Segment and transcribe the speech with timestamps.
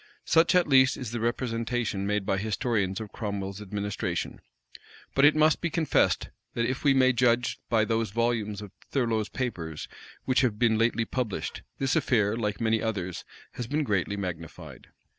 [0.25, 4.41] Such at least is the representation made by historians of Cromwell's administration:
[5.13, 9.29] but it must be confessed, that, if we may judge by those volumes of Thurloe's
[9.29, 9.87] papers
[10.25, 14.87] which have been lately published, this affair, like many others, has been greatly magnified.